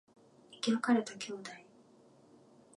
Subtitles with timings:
[0.53, 1.43] 生き別れた兄弟